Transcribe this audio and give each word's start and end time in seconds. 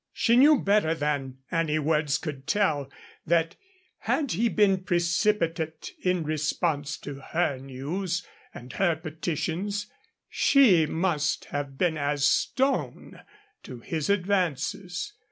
She 0.13 0.35
knew 0.35 0.59
better 0.59 0.95
than 0.95 1.37
any 1.51 1.77
words 1.77 2.17
could 2.17 2.47
tell 2.47 2.89
that 3.27 3.55
had 3.99 4.31
he 4.31 4.49
been 4.49 4.83
precipitate 4.83 5.91
in 6.01 6.23
response 6.23 6.97
to 7.01 7.19
her 7.21 7.59
news 7.59 8.25
and 8.51 8.73
her 8.73 8.95
petitions, 8.95 9.85
she 10.27 10.87
must 10.87 11.45
have 11.53 11.77
been 11.77 11.99
as 11.99 12.27
stone 12.27 13.21
to 13.61 13.79
his 13.81 14.09
advances. 14.09 15.13